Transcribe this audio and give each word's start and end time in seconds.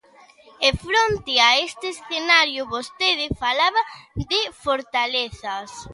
E, 0.67 0.69
fronte 0.85 1.33
a 1.47 1.49
este 1.67 1.85
escenario, 1.95 2.61
vostede 2.73 3.25
falaba 3.41 3.81
de 4.31 4.39
fortalezas. 4.63 5.69